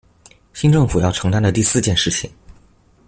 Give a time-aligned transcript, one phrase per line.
[0.51, 2.27] 新政府要承擔的第四件事情